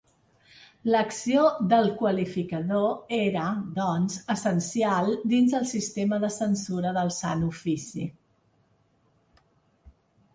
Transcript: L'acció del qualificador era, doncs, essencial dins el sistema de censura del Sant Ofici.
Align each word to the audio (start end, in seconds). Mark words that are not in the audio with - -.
L'acció 0.91 1.41
del 1.73 1.89
qualificador 1.99 2.87
era, 3.17 3.43
doncs, 3.75 4.15
essencial 4.35 5.11
dins 5.35 5.53
el 5.59 5.67
sistema 5.73 6.19
de 6.25 6.31
censura 6.37 6.95
del 6.97 7.13
Sant 7.19 7.45
Ofici. 7.49 8.07